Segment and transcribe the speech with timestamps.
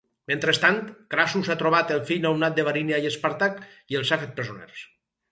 [0.29, 0.77] Mentrestant,
[1.13, 3.61] Crassus ha trobat el fill nounat de Varinia i Espàrtac
[3.95, 4.81] i els ha fet presoners.